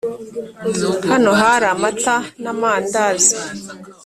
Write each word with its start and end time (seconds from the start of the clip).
hano 1.09 1.29
hari 1.41 1.65
amata 1.73 2.15
n’ 2.43 2.45
amandazi 2.53 3.33